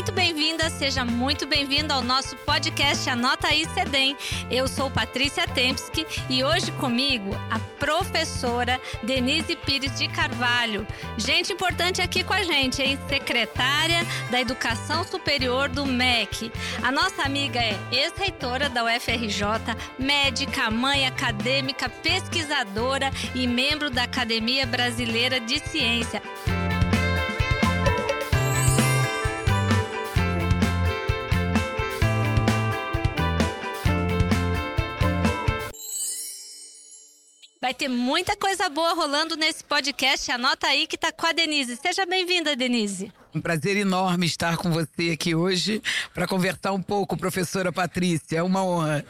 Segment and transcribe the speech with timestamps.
[0.00, 4.16] Muito bem-vinda, seja muito bem-vindo ao nosso podcast Anota aí Cedem.
[4.50, 10.86] Eu sou Patrícia Tempsky e hoje comigo a professora Denise Pires de Carvalho.
[11.18, 12.98] Gente importante aqui com a gente, hein?
[13.10, 14.00] Secretária
[14.30, 16.50] da Educação Superior do MEC.
[16.82, 19.44] A nossa amiga é ex-reitora da UFRJ,
[19.98, 26.22] médica, mãe acadêmica, pesquisadora e membro da Academia Brasileira de Ciência.
[37.70, 40.28] Vai ter muita coisa boa rolando nesse podcast.
[40.32, 41.76] Anota aí que tá com a Denise.
[41.76, 43.12] Seja bem-vinda, Denise.
[43.32, 45.80] Um prazer enorme estar com você aqui hoje
[46.12, 48.38] para conversar um pouco, professora Patrícia.
[48.38, 49.06] É uma honra.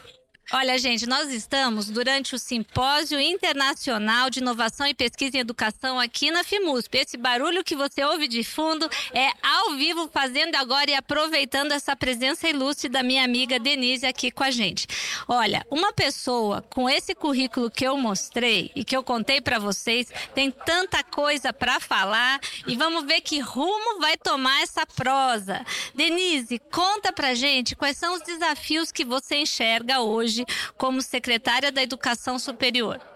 [0.53, 6.33] Olha, gente, nós estamos durante o Simpósio Internacional de Inovação e Pesquisa em Educação aqui
[6.33, 6.99] na FIMUSP.
[6.99, 11.95] Esse barulho que você ouve de fundo é ao vivo, fazendo agora e aproveitando essa
[11.95, 14.89] presença ilustre da minha amiga Denise aqui com a gente.
[15.29, 20.09] Olha, uma pessoa com esse currículo que eu mostrei e que eu contei para vocês
[20.35, 25.65] tem tanta coisa para falar e vamos ver que rumo vai tomar essa prosa.
[25.95, 30.40] Denise, conta pra gente quais são os desafios que você enxerga hoje hoje
[30.77, 33.10] como secretária da Educação Superior.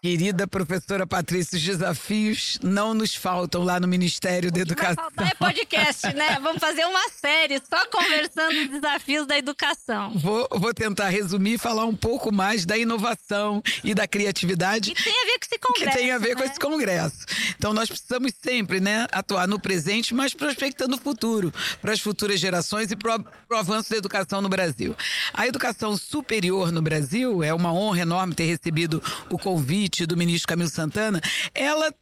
[0.00, 5.08] Querida professora Patrícia, os desafios não nos faltam lá no Ministério da Educação.
[5.18, 6.38] É podcast, né?
[6.42, 10.12] Vamos fazer uma série só conversando os desafios da educação.
[10.18, 14.92] Vou, vou tentar resumir e falar um pouco mais da inovação e da criatividade.
[14.92, 15.90] Que tem a ver com esse congresso.
[15.90, 16.34] Que tem a ver né?
[16.34, 17.26] com esse congresso.
[17.56, 22.40] Então nós precisamos sempre, né, atuar no presente, mas prospectando o futuro, para as futuras
[22.40, 23.20] gerações e para
[23.50, 24.96] o avanço da educação no Brasil.
[25.32, 29.00] A educação superior no Brasil é uma honra enorme ter recebido
[29.30, 31.20] o convite do ministro Camilo Santana,
[31.54, 31.92] ela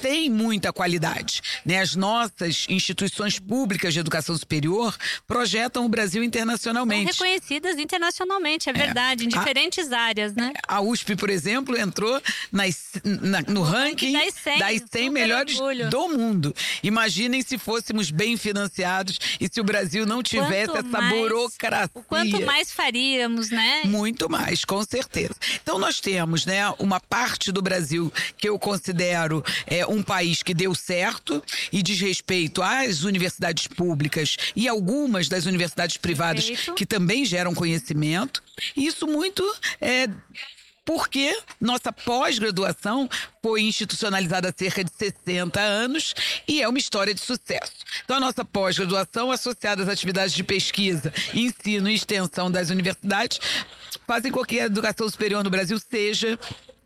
[0.00, 1.40] tem muita qualidade.
[1.64, 1.80] Né?
[1.80, 7.14] As nossas instituições públicas de educação superior projetam o Brasil internacionalmente.
[7.14, 9.26] São reconhecidas internacionalmente, é verdade, é.
[9.26, 10.52] em diferentes a, áreas, né?
[10.66, 12.20] A USP, por exemplo, entrou
[12.50, 15.90] nas, na, no ranking das 100, das 100 melhores orgulho.
[15.90, 16.54] do mundo.
[16.82, 21.90] Imaginem se fôssemos bem financiados e se o Brasil não tivesse quanto essa mais, burocracia.
[21.94, 23.82] O quanto mais faríamos, né?
[23.84, 25.34] Muito mais, com certeza.
[25.62, 30.54] Então nós temos, né, uma parte do Brasil que eu considero é, um país que
[30.54, 36.74] deu certo e diz respeito às universidades públicas e algumas das universidades privadas Perfeito.
[36.74, 38.42] que também geram conhecimento.
[38.74, 39.44] Isso muito
[39.78, 40.08] é,
[40.86, 43.10] porque nossa pós-graduação
[43.42, 46.14] foi institucionalizada há cerca de 60 anos
[46.48, 47.74] e é uma história de sucesso.
[48.04, 53.38] Então, a nossa pós-graduação, associada às atividades de pesquisa, ensino e extensão das universidades,
[54.06, 56.38] fazem com que a educação superior no Brasil seja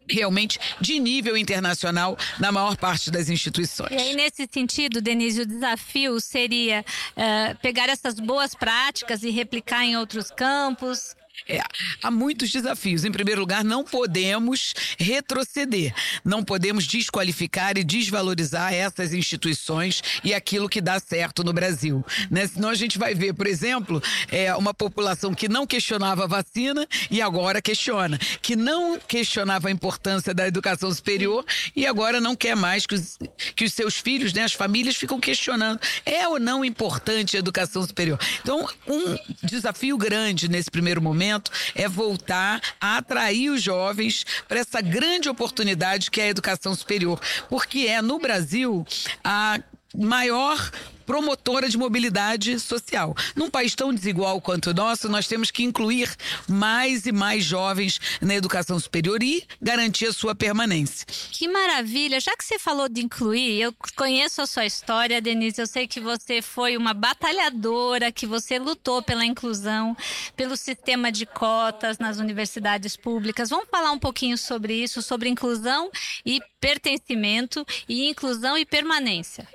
[0.08, 3.90] realmente de nível internacional na maior parte das instituições.
[3.90, 6.84] E aí, nesse sentido, Denise, o desafio seria
[7.16, 11.14] uh, pegar essas boas práticas e replicar em outros campos?
[11.48, 11.60] É,
[12.02, 13.04] há muitos desafios.
[13.04, 20.68] Em primeiro lugar, não podemos retroceder, não podemos desqualificar e desvalorizar essas instituições e aquilo
[20.68, 22.04] que dá certo no Brasil.
[22.30, 22.46] Né?
[22.46, 26.86] Senão a gente vai ver, por exemplo, é, uma população que não questionava a vacina
[27.10, 31.44] e agora questiona, que não questionava a importância da educação superior
[31.74, 33.18] e agora não quer mais que os,
[33.54, 35.80] que os seus filhos, né, as famílias, ficam questionando.
[36.04, 38.18] É ou não importante a educação superior?
[38.40, 44.60] Então, um desafio grande nesse primeiro momento momento é voltar a atrair os jovens para
[44.60, 48.86] essa grande oportunidade que é a educação superior, porque é no Brasil
[49.24, 49.60] a
[49.94, 50.70] maior
[51.06, 53.14] promotora de mobilidade social.
[53.34, 56.14] Num país tão desigual quanto o nosso, nós temos que incluir
[56.48, 61.06] mais e mais jovens na educação superior e garantir a sua permanência.
[61.30, 62.20] Que maravilha!
[62.20, 65.60] Já que você falou de incluir, eu conheço a sua história, Denise.
[65.60, 69.96] Eu sei que você foi uma batalhadora, que você lutou pela inclusão,
[70.36, 73.50] pelo sistema de cotas nas universidades públicas.
[73.50, 75.90] Vamos falar um pouquinho sobre isso, sobre inclusão
[76.24, 79.46] e pertencimento, e inclusão e permanência.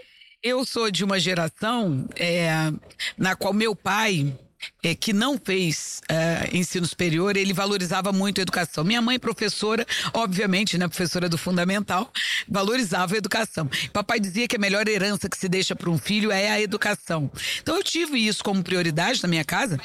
[0.43, 2.49] Eu sou de uma geração é,
[3.15, 4.35] na qual meu pai
[4.81, 8.83] é, que não fez é, ensino superior, ele valorizava muito a educação.
[8.83, 12.11] Minha mãe, professora, obviamente, né, professora do fundamental,
[12.47, 13.69] valorizava a educação.
[13.93, 17.29] Papai dizia que a melhor herança que se deixa para um filho é a educação.
[17.61, 19.79] Então eu tive isso como prioridade na minha casa.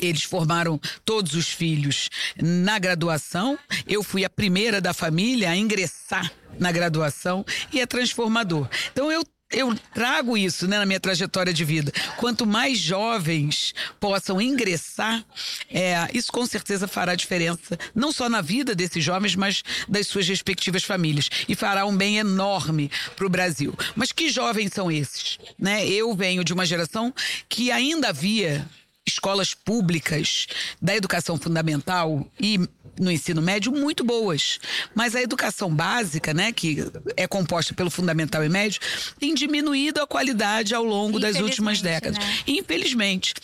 [0.00, 2.08] Eles formaram todos os filhos
[2.40, 3.58] na graduação.
[3.84, 8.68] Eu fui a primeira da família a ingressar na graduação e é transformador.
[8.92, 11.90] Então eu eu trago isso né, na minha trajetória de vida.
[12.18, 15.24] Quanto mais jovens possam ingressar,
[15.70, 20.28] é, isso com certeza fará diferença, não só na vida desses jovens, mas das suas
[20.28, 21.30] respectivas famílias.
[21.48, 23.74] E fará um bem enorme para o Brasil.
[23.96, 25.38] Mas que jovens são esses?
[25.58, 25.86] Né?
[25.86, 27.14] Eu venho de uma geração
[27.48, 28.66] que ainda havia
[29.08, 30.46] escolas públicas
[30.80, 32.60] da educação fundamental e
[33.00, 34.58] no ensino médio muito boas.
[34.94, 36.84] Mas a educação básica, né, que
[37.16, 38.80] é composta pelo fundamental e médio,
[39.18, 42.18] tem diminuído a qualidade ao longo das últimas décadas.
[42.18, 42.38] Né?
[42.46, 43.34] Infelizmente.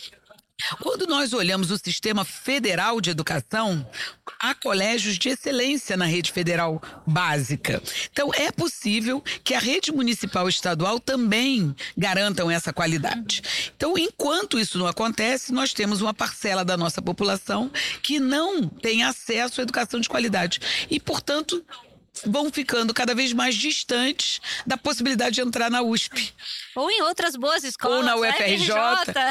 [0.81, 3.85] Quando nós olhamos o sistema federal de educação,
[4.39, 7.81] há colégios de excelência na rede federal básica.
[8.11, 13.41] Então, é possível que a rede municipal e estadual também garantam essa qualidade.
[13.75, 17.69] Então, enquanto isso não acontece, nós temos uma parcela da nossa população
[18.01, 20.59] que não tem acesso à educação de qualidade.
[20.89, 21.63] E, portanto,
[22.25, 26.33] vão ficando cada vez mais distantes da possibilidade de entrar na USP.
[26.75, 27.97] Ou em outras boas escolas.
[27.97, 28.71] Ou na UFRJ,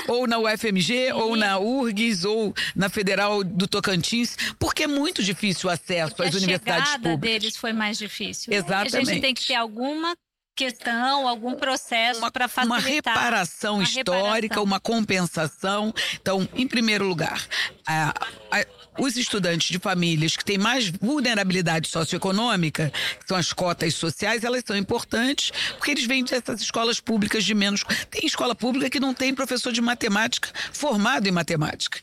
[0.08, 1.12] ou na UFMG, Sim.
[1.12, 6.28] ou na URGS, ou na Federal do Tocantins, porque é muito difícil o acesso porque
[6.28, 7.18] às universidades públicas.
[7.18, 8.52] A deles foi mais difícil.
[8.52, 8.96] Exatamente.
[8.96, 10.14] A gente tem que ter alguma
[10.54, 12.80] questão, algum processo para facilitar.
[12.80, 14.64] Uma reparação uma histórica, reparação.
[14.64, 15.94] uma compensação.
[16.14, 17.44] Então, em primeiro lugar,
[17.86, 18.14] a,
[18.50, 18.66] a,
[18.98, 24.62] os estudantes de famílias que têm mais vulnerabilidade socioeconômica, que são as cotas sociais, elas
[24.66, 27.84] são importantes porque eles vêm dessas escolas públicas de menos.
[28.10, 31.98] Tem escola pública que não tem professor de matemática formado em matemática,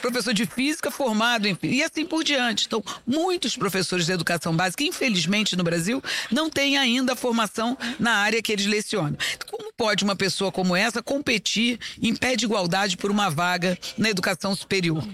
[0.00, 2.66] professor de física formado em e assim por diante.
[2.66, 8.12] Então, muitos professores de educação básica, infelizmente no Brasil, não têm ainda a formação na
[8.12, 9.16] área que eles lecionam.
[9.50, 14.10] Como pode uma pessoa como essa competir em pé de igualdade por uma vaga na
[14.10, 15.06] educação superior?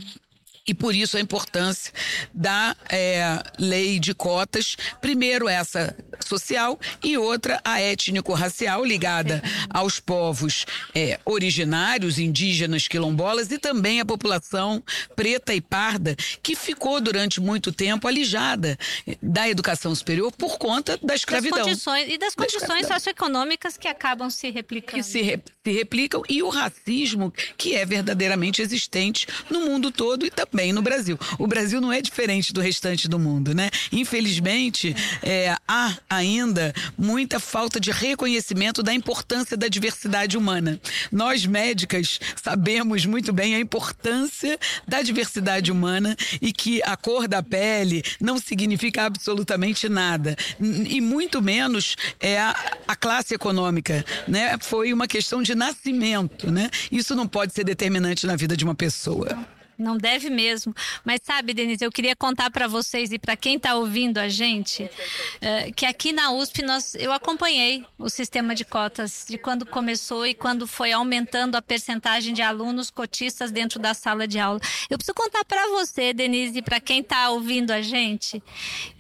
[0.67, 1.93] E por isso a importância
[2.33, 10.65] da é, lei de cotas, primeiro essa social e outra a étnico-racial, ligada aos povos
[10.95, 14.83] é, originários, indígenas, quilombolas e também a população
[15.15, 18.79] preta e parda, que ficou durante muito tempo alijada
[19.21, 21.59] da educação superior por conta da escravidão.
[21.59, 25.03] Das condições, e das condições da socioeconômicas que acabam se replicando.
[25.03, 30.25] Que se, re, se replicam e o racismo que é verdadeiramente existente no mundo todo
[30.25, 31.19] e também também no Brasil.
[31.39, 33.71] O Brasil não é diferente do restante do mundo, né?
[33.91, 40.81] Infelizmente, é, há ainda muita falta de reconhecimento da importância da diversidade humana.
[41.11, 47.43] Nós, médicas, sabemos muito bem a importância da diversidade humana e que a cor da
[47.43, 50.37] pele não significa absolutamente nada.
[50.61, 54.57] E muito menos é a, a classe econômica, né?
[54.61, 56.71] Foi uma questão de nascimento, né?
[56.91, 59.39] Isso não pode ser determinante na vida de uma pessoa.
[59.79, 60.75] Não deve mesmo.
[61.05, 64.85] Mas sabe, Denise, eu queria contar para vocês e para quem está ouvindo a gente
[64.85, 70.27] uh, que aqui na USP nós, eu acompanhei o sistema de cotas de quando começou
[70.27, 74.61] e quando foi aumentando a percentagem de alunos cotistas dentro da sala de aula.
[74.89, 78.43] Eu preciso contar para você, Denise, e para quem está ouvindo a gente,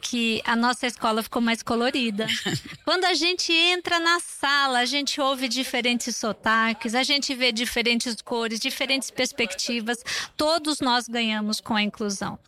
[0.00, 2.26] que a nossa escola ficou mais colorida.
[2.84, 8.20] Quando a gente entra na sala, a gente ouve diferentes sotaques, a gente vê diferentes
[8.20, 9.98] cores, diferentes perspectivas.
[10.36, 12.38] Todo todos nós ganhamos com a inclusão.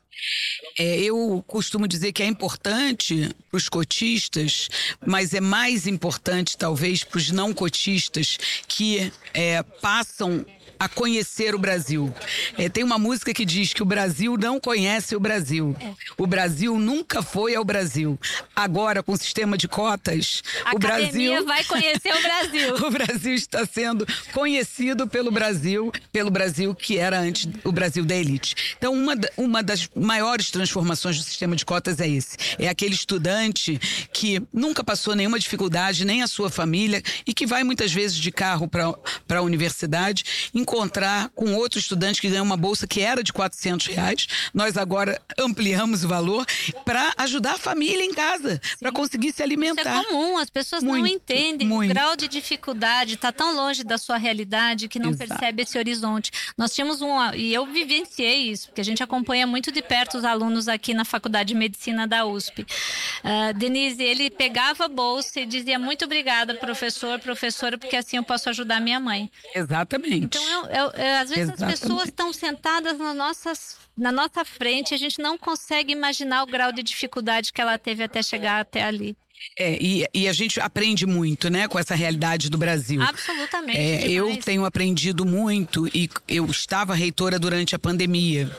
[0.78, 4.68] É, eu costumo dizer que é importante para os cotistas,
[5.04, 10.44] mas é mais importante talvez para os não cotistas que é, passam
[10.78, 12.12] a conhecer o Brasil.
[12.58, 15.76] É, tem uma música que diz que o Brasil não conhece o Brasil.
[16.18, 18.18] O Brasil nunca foi ao Brasil.
[18.54, 22.74] Agora, com o sistema de cotas, a o Brasil vai conhecer o Brasil.
[22.86, 28.14] o Brasil está sendo conhecido pelo Brasil, pelo Brasil que era antes o Brasil da
[28.14, 28.74] elite.
[28.76, 32.36] Então, uma, uma das maiores transformações do sistema de cotas é esse.
[32.58, 33.80] É aquele estudante
[34.12, 38.30] que nunca passou nenhuma dificuldade, nem a sua família, e que vai muitas vezes de
[38.30, 43.32] carro para a universidade, encontrar com outro estudante que ganhou uma bolsa que era de
[43.32, 44.26] 400 reais.
[44.52, 46.46] Nós agora ampliamos o valor
[46.84, 49.80] para ajudar a família em casa, para conseguir se alimentar.
[49.80, 51.90] Isso é comum, as pessoas muito, não entendem muito.
[51.90, 55.30] o grau de dificuldade, está tão longe da sua realidade que não Exato.
[55.30, 56.30] percebe esse horizonte.
[56.58, 60.24] Nós tínhamos um, e eu vivenciei isso, porque a gente acompanha muito de perto os
[60.24, 62.62] alunos aqui na Faculdade de Medicina da USP.
[62.62, 68.24] Uh, Denise, ele pegava a bolsa e dizia muito obrigada, professor, professora, porque assim eu
[68.24, 69.30] posso ajudar minha mãe.
[69.54, 70.36] Exatamente.
[70.38, 71.74] Então, eu, eu, às vezes Exatamente.
[71.74, 76.42] as pessoas estão sentadas nas nossas, na nossa frente e a gente não consegue imaginar
[76.42, 79.16] o grau de dificuldade que ela teve até chegar até ali.
[79.58, 83.02] É, e, e, a gente aprende muito, né, com essa realidade do Brasil.
[83.02, 83.78] Absolutamente.
[83.78, 88.50] É, eu tenho aprendido muito e eu estava reitora durante a pandemia.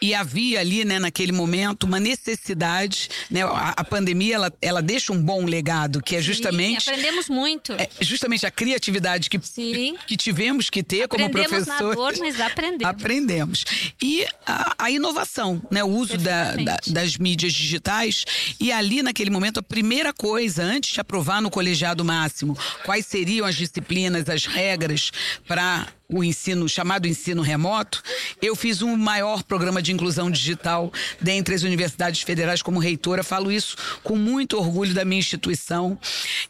[0.00, 5.12] E havia ali, né, naquele momento, uma necessidade, né, a, a pandemia, ela, ela deixa
[5.12, 6.84] um bom legado, que é justamente...
[6.84, 7.72] Sim, aprendemos muito.
[7.72, 9.96] É justamente a criatividade que, Sim.
[10.06, 11.88] que tivemos que ter aprendemos como professor.
[11.88, 12.94] Na dor, mas aprendemos.
[12.94, 13.64] Aprendemos.
[14.02, 18.24] E a, a inovação, né, o uso da, da, das mídias digitais.
[18.60, 23.46] E ali, naquele momento, a primeira coisa, antes de aprovar no colegiado máximo, quais seriam
[23.46, 25.10] as disciplinas, as regras
[25.46, 28.02] para o ensino chamado ensino remoto,
[28.40, 33.22] eu fiz um maior programa de inclusão digital dentre as universidades federais como reitora.
[33.22, 35.98] Falo isso com muito orgulho da minha instituição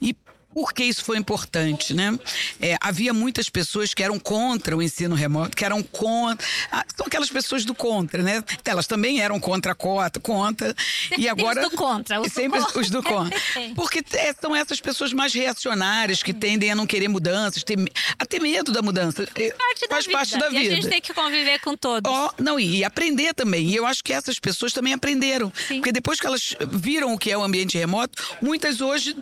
[0.01, 0.15] e
[0.59, 2.19] por que isso foi importante, né?
[2.61, 6.45] É, havia muitas pessoas que eram contra o ensino remoto, que eram contra.
[6.69, 8.43] Ah, são aquelas pessoas do contra, né?
[8.65, 10.75] Elas também eram contra a cota, contra.
[11.17, 11.63] E agora.
[11.63, 12.21] Os do contra.
[12.21, 12.81] Os sempre do contra.
[12.81, 13.41] os do contra.
[13.77, 17.79] Porque é, são essas pessoas mais reacionárias que tendem a não querer mudanças, ter,
[18.19, 19.29] a ter medo da mudança.
[19.29, 20.45] Parte Faz da parte vida.
[20.45, 20.65] da vida.
[20.65, 22.13] E a gente tem que conviver com todos.
[22.13, 23.69] Oh, não, e aprender também.
[23.69, 25.53] E eu acho que essas pessoas também aprenderam.
[25.69, 25.77] Sim.
[25.77, 29.17] Porque depois que elas viram o que é o ambiente remoto, muitas hoje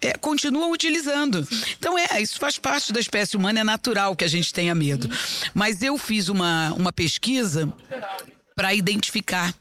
[0.00, 1.46] é, continuam utilizando.
[1.78, 5.10] Então, é, isso faz parte da espécie humana, é natural que a gente tenha medo.
[5.52, 7.70] Mas eu fiz uma, uma pesquisa
[8.56, 9.54] para identificar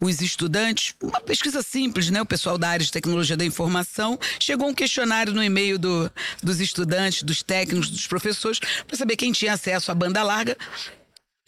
[0.00, 2.22] os estudantes, uma pesquisa simples, né?
[2.22, 6.10] O pessoal da área de tecnologia da informação chegou um questionário no e-mail do,
[6.42, 10.56] dos estudantes, dos técnicos, dos professores, para saber quem tinha acesso à banda larga.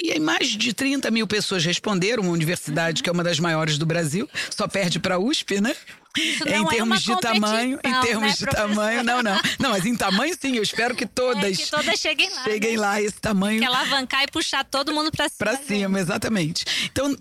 [0.03, 3.79] E aí mais de 30 mil pessoas responderam, uma universidade que é uma das maiores
[3.79, 5.75] do Brasil, só perde para a USP, né?
[6.17, 9.41] Em é termos uma de tamanho, em termos né, de tamanho, não, não.
[9.59, 12.45] Não, mas em tamanho sim, eu espero que todas, É, que todas cheguem lá.
[12.45, 12.81] cheguem né?
[12.81, 15.39] lá esse tamanho Que alavancar e puxar todo mundo pra cima.
[15.39, 16.65] para cima, exatamente.
[16.85, 17.17] Então,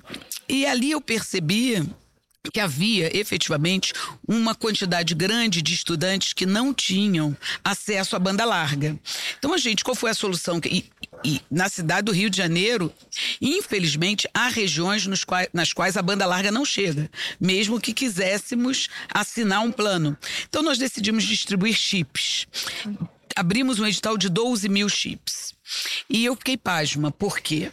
[0.47, 1.83] e ali eu percebia
[2.51, 3.93] que havia efetivamente
[4.27, 8.99] uma quantidade grande de estudantes que não tinham acesso à banda larga.
[9.39, 10.59] Então, a gente, qual foi a solução?
[10.65, 10.85] E,
[11.23, 12.91] e na cidade do Rio de Janeiro,
[13.41, 19.61] infelizmente, há regiões quais- nas quais a banda larga não chega, mesmo que quiséssemos assinar
[19.61, 20.17] um plano.
[20.49, 22.47] Então, nós decidimos distribuir chips.
[23.35, 25.52] Abrimos um edital de 12 mil chips.
[26.09, 27.11] E eu fiquei pasma.
[27.11, 27.71] Por quê?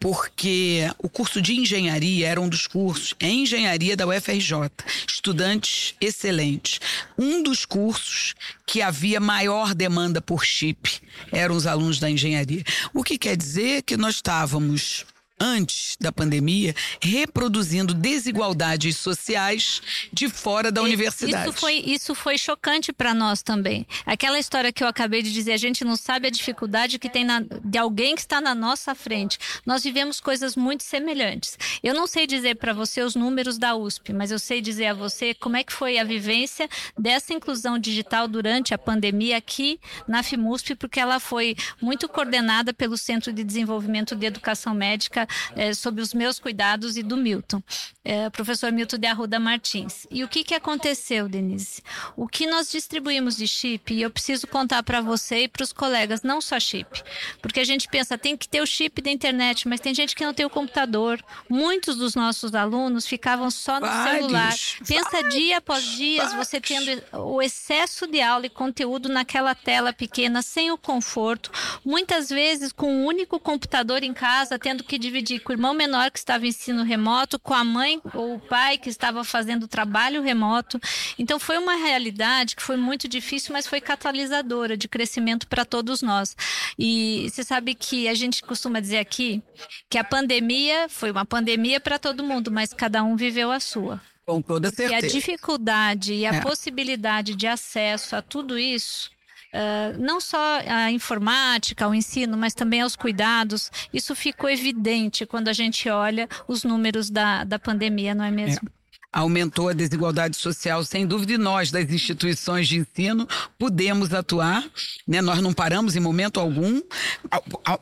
[0.00, 4.70] Porque o curso de engenharia era um dos cursos, é engenharia da UFRJ.
[5.06, 6.80] Estudantes excelentes.
[7.18, 8.34] Um dos cursos
[8.66, 11.00] que havia maior demanda por chip
[11.32, 12.64] eram os alunos da engenharia.
[12.94, 15.04] O que quer dizer que nós estávamos
[15.40, 19.80] antes da pandemia, reproduzindo desigualdades sociais
[20.12, 21.48] de fora da universidade.
[21.48, 23.86] Isso foi, isso foi chocante para nós também.
[24.04, 27.24] Aquela história que eu acabei de dizer, a gente não sabe a dificuldade que tem
[27.24, 29.38] na, de alguém que está na nossa frente.
[29.64, 31.56] Nós vivemos coisas muito semelhantes.
[31.82, 34.94] Eu não sei dizer para você os números da USP, mas eu sei dizer a
[34.94, 36.68] você como é que foi a vivência
[36.98, 42.96] dessa inclusão digital durante a pandemia aqui na FIMUSP, porque ela foi muito coordenada pelo
[42.96, 47.62] Centro de Desenvolvimento de Educação Médica eh, sob os meus cuidados e do Milton,
[48.04, 50.06] eh, professor Milton de Arruda Martins.
[50.10, 51.82] E o que, que aconteceu, Denise?
[52.16, 55.72] O que nós distribuímos de chip, e eu preciso contar para você e para os
[55.72, 57.02] colegas, não só chip,
[57.42, 60.24] porque a gente pensa, tem que ter o chip da internet, mas tem gente que
[60.24, 61.22] não tem o computador.
[61.48, 64.54] Muitos dos nossos alunos ficavam só no Vários, celular.
[64.86, 69.92] Pensa vários, dia após dia, você tendo o excesso de aula e conteúdo naquela tela
[69.92, 71.50] pequena, sem o conforto,
[71.84, 76.10] muitas vezes com um único computador em casa, tendo que dividir com o irmão menor
[76.10, 80.22] que estava em ensino remoto, com a mãe ou o pai que estava fazendo trabalho
[80.22, 80.80] remoto.
[81.18, 86.02] Então foi uma realidade que foi muito difícil, mas foi catalisadora de crescimento para todos
[86.02, 86.36] nós.
[86.78, 89.42] E você sabe que a gente costuma dizer aqui
[89.90, 94.00] que a pandemia foi uma pandemia para todo mundo, mas cada um viveu a sua.
[94.26, 95.08] Com toda E a certeza.
[95.08, 96.40] dificuldade e a É.
[96.42, 99.10] possibilidade de acesso a tudo isso,
[99.52, 105.48] ah, não só a informática, o ensino, mas também aos cuidados, isso ficou evidente quando
[105.48, 108.68] a gente olha os números da, da pandemia, não é mesmo?
[109.12, 113.26] aumentou a desigualdade social, sem dúvida, e nós, das instituições de ensino,
[113.58, 114.64] pudemos atuar.
[115.06, 115.20] Né?
[115.22, 116.80] Nós não paramos em momento algum,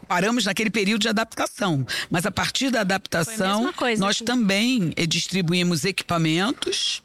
[0.07, 1.85] paramos naquele período de adaptação.
[2.11, 4.25] Mas a partir da adaptação, coisa nós aqui.
[4.25, 7.03] também eh, distribuímos equipamentos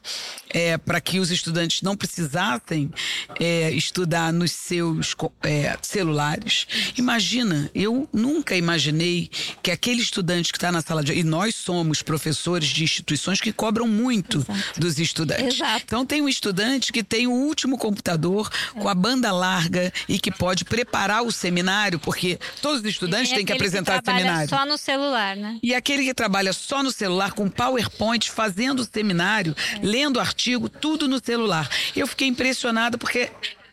[0.53, 2.91] eh, para que os estudantes não precisassem
[3.39, 6.67] eh, estudar nos seus eh, celulares.
[6.97, 9.29] Imagina, eu nunca imaginei
[9.61, 13.51] que aquele estudante que está na sala de e nós somos professores de instituições que
[13.51, 14.45] cobram muito
[14.77, 15.55] dos estudantes.
[15.55, 15.83] Exato.
[15.85, 20.31] Então tem um estudante que tem o último computador com a banda larga e que
[20.31, 24.49] pode preparar o seminário, porque todos os estudantes têm que apresentar trabalha seminário.
[24.49, 25.59] só no celular, né?
[25.61, 31.07] E aquele que trabalha só no celular, com PowerPoint, fazendo o seminário, lendo artigo, tudo
[31.07, 31.69] no celular.
[31.95, 33.29] Eu fiquei impressionada porque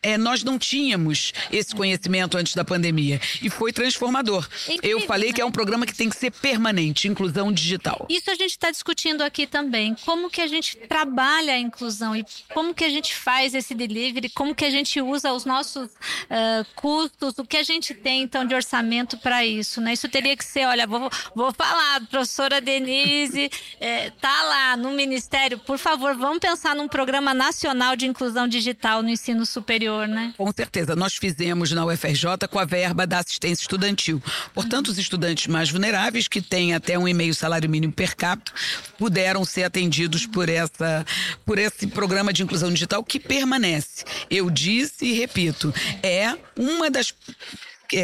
[0.09, 4.49] é, nós não tínhamos esse conhecimento antes da pandemia e foi transformador.
[4.67, 5.35] Incrível, Eu falei né?
[5.35, 8.07] que é um programa que tem que ser permanente, inclusão digital.
[8.09, 9.95] Isso a gente está discutindo aqui também.
[10.07, 12.25] Como que a gente trabalha a inclusão e
[12.55, 16.65] como que a gente faz esse delivery, como que a gente usa os nossos uh,
[16.75, 19.93] custos, o que a gente tem então de orçamento para isso, né?
[19.93, 23.51] Isso teria que ser, olha, vou, vou falar, professora Denise,
[23.81, 29.03] é, tá lá no Ministério, por favor, vamos pensar num programa nacional de inclusão digital
[29.03, 30.35] no ensino superior, né?
[30.37, 30.95] Com certeza.
[30.95, 34.23] Nós fizemos na UFRJ com a verba da assistência estudantil.
[34.55, 38.53] Portanto, os estudantes mais vulneráveis, que têm até um e meio salário mínimo per capita,
[38.99, 41.05] puderam ser atendidos por, essa,
[41.45, 44.05] por esse programa de inclusão digital que permanece.
[44.31, 47.13] Eu disse e repito, é uma das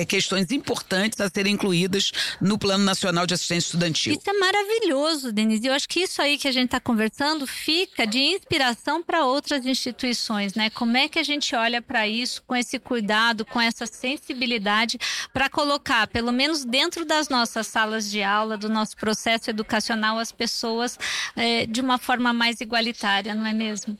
[0.06, 2.10] questões importantes a serem incluídas
[2.40, 4.14] no Plano Nacional de Assistência Estudantil.
[4.14, 5.66] Isso é maravilhoso, Denise.
[5.66, 9.66] Eu acho que isso aí que a gente está conversando fica de inspiração para outras
[9.66, 10.70] instituições, né?
[10.70, 14.98] Como é que a gente olha para isso com esse cuidado, com essa sensibilidade
[15.32, 20.32] para colocar, pelo menos dentro das nossas salas de aula, do nosso processo educacional, as
[20.32, 20.98] pessoas
[21.36, 23.98] é, de uma forma mais igualitária, não é mesmo?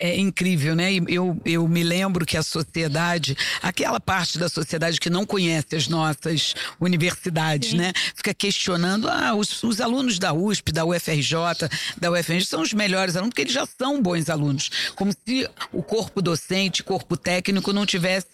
[0.00, 0.90] É incrível, né?
[1.06, 5.88] Eu, eu me lembro que a sociedade, aquela parte da sociedade que não conhece as
[5.88, 7.76] nossas universidades, Sim.
[7.76, 7.92] né?
[8.16, 13.14] Fica questionando, ah, os, os, alunos da USP, da UFRJ, da UFRJ são os melhores
[13.14, 14.70] alunos, porque eles já são bons alunos.
[14.96, 18.28] Como se o corpo docente, corpo técnico não tivesse,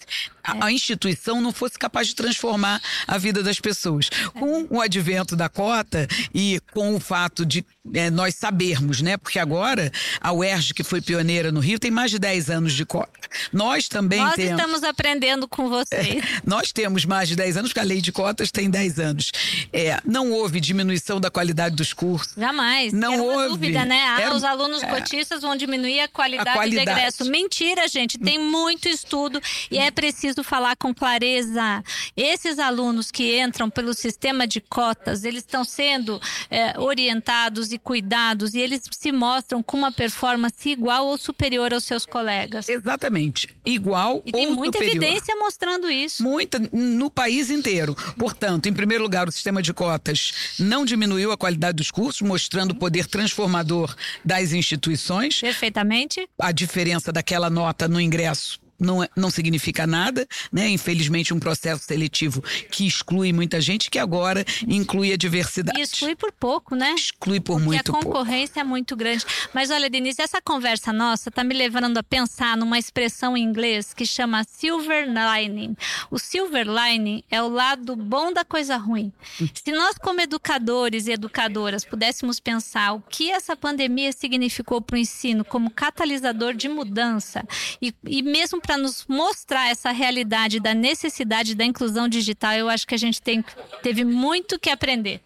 [0.47, 4.09] a, a instituição não fosse capaz de transformar a vida das pessoas.
[4.33, 9.17] Com o advento da cota e com o fato de é, nós sabermos, né?
[9.17, 12.85] Porque agora a UERJ, que foi pioneira no Rio, tem mais de 10 anos de
[12.85, 13.11] cota.
[13.53, 14.51] Nós também nós temos.
[14.51, 16.07] Nós estamos aprendendo com vocês.
[16.07, 19.33] É, nós temos mais de 10 anos, porque a lei de cotas tem 10 anos.
[19.73, 22.35] É, não houve diminuição da qualidade dos cursos.
[22.37, 22.93] Jamais.
[22.93, 23.49] Não Era houve.
[23.49, 24.03] dúvida, né?
[24.03, 24.35] Ah, Era...
[24.35, 24.87] os alunos é.
[24.87, 27.25] cotistas vão diminuir a qualidade, a qualidade do egresso.
[27.31, 28.19] Mentira, gente.
[28.19, 31.83] Tem muito estudo e é preciso falar com clareza.
[32.17, 38.55] Esses alunos que entram pelo sistema de cotas, eles estão sendo é, orientados e cuidados
[38.55, 42.69] e eles se mostram com uma performance igual ou superior aos seus colegas.
[42.69, 43.49] Exatamente.
[43.65, 45.03] Igual e ou tem muita superior.
[45.03, 46.23] evidência mostrando isso.
[46.23, 47.95] Muita, no país inteiro.
[48.19, 52.73] Portanto, em primeiro lugar, o sistema de cotas não diminuiu a qualidade dos cursos, mostrando
[52.73, 53.95] o poder transformador
[54.25, 55.41] das instituições.
[55.41, 56.29] Perfeitamente.
[56.39, 60.69] A diferença daquela nota no ingresso não, é, não significa nada, né?
[60.69, 65.79] Infelizmente, um processo seletivo que exclui muita gente, que agora inclui a diversidade.
[65.79, 66.95] E exclui por pouco, né?
[66.95, 67.99] Exclui por Porque muito pouco.
[67.99, 68.61] a concorrência pouco.
[68.61, 69.25] é muito grande.
[69.53, 73.95] Mas olha, Denise, essa conversa nossa está me levando a pensar numa expressão em inglês
[73.95, 75.77] que chama silver lining.
[76.11, 79.13] O silver lining é o lado bom da coisa ruim.
[79.55, 84.99] Se nós, como educadores e educadoras, pudéssemos pensar o que essa pandemia significou para o
[84.99, 87.47] ensino como catalisador de mudança
[87.81, 92.87] e, e mesmo para nos mostrar essa realidade da necessidade da inclusão digital, eu acho
[92.87, 93.45] que a gente tem,
[93.83, 95.21] teve muito que aprender.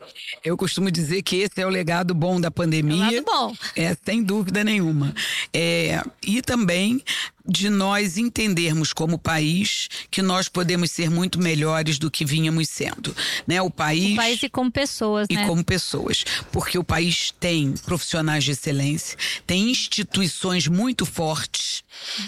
[0.44, 3.04] Eu costumo dizer que esse é o legado bom da pandemia.
[3.04, 3.56] É o lado bom.
[3.74, 5.14] É, sem dúvida nenhuma.
[5.52, 7.02] É, e também
[7.50, 13.14] de nós entendermos como país que nós podemos ser muito melhores do que vínhamos sendo,
[13.46, 13.60] né?
[13.60, 15.46] O país, o país e como pessoas, e né?
[15.46, 21.82] como pessoas, porque o país tem profissionais de excelência, tem instituições muito fortes,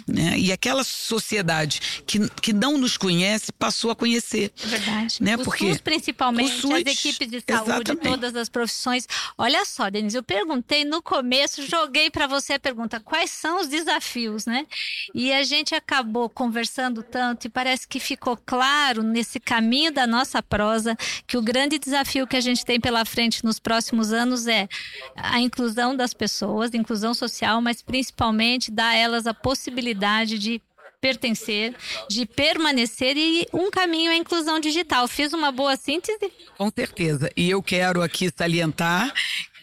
[0.07, 0.39] né?
[0.39, 4.53] E aquela sociedade que, que não nos conhece passou a conhecer.
[4.65, 5.17] É verdade.
[5.21, 5.37] Né?
[5.37, 8.03] O porque SUS, principalmente, o SUS, as equipes de saúde, exatamente.
[8.03, 9.07] todas as profissões.
[9.39, 13.69] Olha só, Denise, eu perguntei no começo, joguei para você a pergunta: quais são os
[13.69, 14.67] desafios, né?
[15.15, 20.43] E a gente acabou conversando tanto e parece que ficou claro nesse caminho da nossa
[20.43, 20.97] prosa
[21.27, 24.69] que o grande desafio que a gente tem pela frente nos próximos anos é
[25.15, 30.61] a inclusão das pessoas, inclusão social, mas principalmente dar a elas a possibilidade de
[31.01, 31.75] pertencer,
[32.09, 35.09] de permanecer e um caminho é a inclusão digital.
[35.09, 36.33] Fiz uma boa síntese?
[36.57, 37.31] Com certeza.
[37.37, 39.13] E eu quero aqui salientar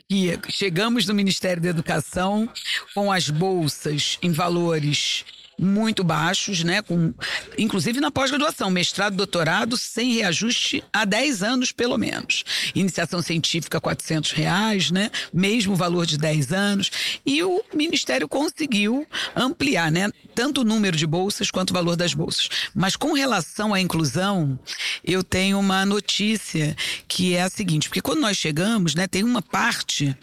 [0.10, 2.52] que chegamos no Ministério da Educação
[2.94, 5.24] com as bolsas em valores
[5.60, 6.82] muito baixos, né?
[6.82, 7.14] Com,
[7.58, 12.44] inclusive na pós-graduação, mestrado, doutorado, sem reajuste há 10 anos pelo menos.
[12.74, 15.12] Iniciação científica, 400 reais, né?
[15.34, 16.92] Mesmo valor de 10 anos.
[17.26, 20.10] E o Ministério conseguiu ampliar, né?
[20.34, 22.50] Tanto o número de bolsas quanto o valor das bolsas.
[22.74, 24.58] Mas com relação à inclusão,
[25.04, 26.76] eu tenho uma notícia
[27.08, 29.08] que é a seguinte, porque quando nós chegamos, né?
[29.08, 30.16] Tem uma parte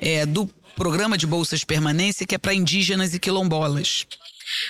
[0.00, 0.48] é, do
[0.78, 4.06] programa de bolsas permanência que é para indígenas e quilombolas.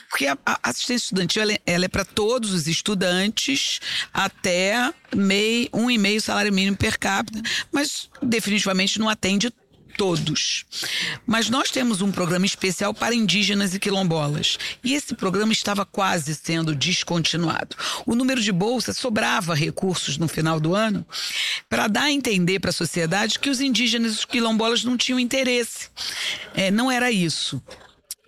[0.09, 3.81] Porque a, assistência estudantil ela, é, ela é para todos os estudantes
[4.13, 7.41] até meio, um e meio salário mínimo per capita,
[7.73, 9.53] mas definitivamente não atende
[9.99, 10.65] todos.
[11.27, 14.57] Mas nós temos um programa especial para indígenas e quilombolas.
[14.83, 17.77] E esse programa estava quase sendo descontinuado.
[18.07, 21.05] O número de bolsas sobrava recursos no final do ano
[21.69, 25.19] para dar a entender para a sociedade que os indígenas e os quilombolas não tinham
[25.19, 25.89] interesse.
[26.55, 27.61] É, não era isso.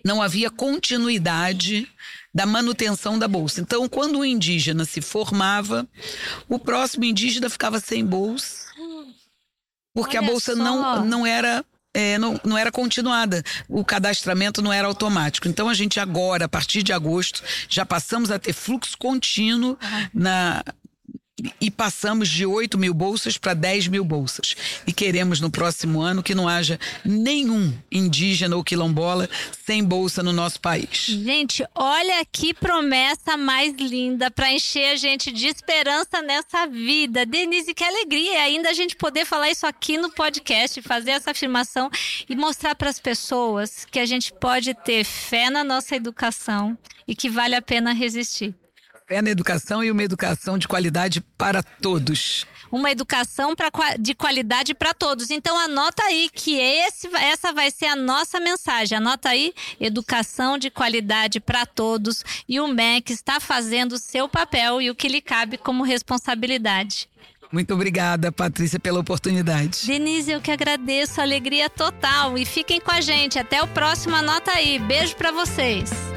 [0.03, 1.87] Não havia continuidade
[2.33, 3.61] da manutenção da bolsa.
[3.61, 5.87] Então, quando o indígena se formava,
[6.47, 8.65] o próximo indígena ficava sem bolsa,
[9.93, 13.43] porque Olha a bolsa não, não era é, não, não era continuada.
[13.67, 15.47] O cadastramento não era automático.
[15.47, 20.07] Então a gente agora, a partir de agosto, já passamos a ter fluxo contínuo uhum.
[20.13, 20.63] na,
[21.59, 24.55] e passamos de 8 mil bolsas para 10 mil bolsas.
[24.85, 29.29] E queremos no próximo ano que não haja nenhum indígena ou quilombola
[29.65, 31.05] sem bolsa no nosso país.
[31.07, 37.25] Gente, olha que promessa mais linda para encher a gente de esperança nessa vida.
[37.25, 41.89] Denise, que alegria ainda a gente poder falar isso aqui no podcast, fazer essa afirmação
[42.29, 46.77] e mostrar para as pessoas que a gente pode ter fé na nossa educação
[47.07, 48.55] e que vale a pena resistir.
[49.11, 52.47] Fé na educação e uma educação de qualidade para todos.
[52.71, 53.69] Uma educação pra,
[53.99, 55.29] de qualidade para todos.
[55.29, 58.97] Então anota aí que esse, essa vai ser a nossa mensagem.
[58.97, 62.23] Anota aí, educação de qualidade para todos.
[62.47, 67.09] E o MEC está fazendo o seu papel e o que lhe cabe como responsabilidade.
[67.51, 69.85] Muito obrigada, Patrícia, pela oportunidade.
[69.85, 72.37] Denise, eu que agradeço, alegria total.
[72.37, 73.37] E fiquem com a gente.
[73.37, 74.79] Até o próximo Anota aí.
[74.79, 76.10] Beijo para vocês.